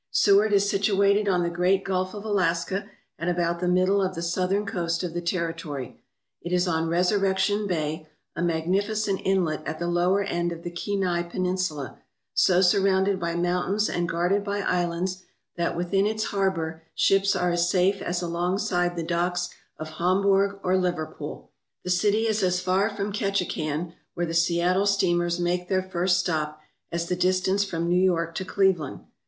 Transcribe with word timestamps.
Seward 0.09 0.51
is 0.51 0.67
situated 0.67 1.27
on 1.29 1.43
the 1.43 1.49
great 1.51 1.83
Gulf 1.85 2.15
of 2.15 2.25
Alaska 2.25 2.89
at 3.19 3.29
about 3.29 3.59
the 3.59 3.67
middle 3.67 4.01
of 4.01 4.15
the 4.15 4.23
southern 4.23 4.65
coast 4.65 5.03
of 5.03 5.13
the 5.13 5.21
territory. 5.21 6.01
It 6.41 6.51
is 6.51 6.67
on 6.67 6.87
Resurrection 6.89 7.67
Bay, 7.67 8.07
a 8.35 8.41
magnificent 8.41 9.21
inlet 9.23 9.61
at 9.67 9.77
the 9.77 9.85
lower 9.85 10.23
end 10.23 10.51
of 10.51 10.63
the 10.63 10.71
Kenai 10.71 11.21
Peninsula, 11.21 11.99
so 12.33 12.61
surrounded 12.61 13.19
by 13.19 13.35
mountains 13.35 13.87
and 13.91 14.09
guarded 14.09 14.43
by 14.43 14.61
islands 14.61 15.21
that 15.55 15.77
within 15.77 16.07
its 16.07 16.23
harbour 16.23 16.81
ships 16.95 17.35
are 17.35 17.51
as 17.51 17.69
safe 17.69 18.01
as 18.01 18.23
alongside 18.23 18.95
the 18.95 19.03
docks 19.03 19.49
of 19.77 19.87
Hamburg 19.99 20.57
or 20.63 20.77
Liverpool. 20.79 21.51
The 21.83 21.91
city 21.91 22.25
is 22.25 22.41
as 22.41 22.59
far 22.59 22.89
from 22.89 23.13
Ketchikan, 23.13 23.93
where 24.15 24.25
the 24.25 24.33
Seattle 24.33 24.87
steamers 24.87 25.39
make 25.39 25.67
their 25.69 25.83
first 25.83 26.19
stop, 26.19 26.59
as 26.91 27.07
the 27.07 27.15
distance 27.15 27.63
from 27.63 27.87
New 27.87 28.03
York 28.03 28.33
to 28.33 28.43
Cleveland. 28.43 29.01